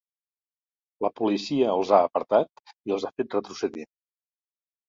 [1.05, 3.87] La policia els ha apartat i els ha fet retrocedir.